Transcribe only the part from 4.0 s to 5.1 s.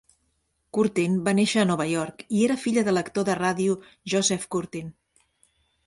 Joseph Curtin.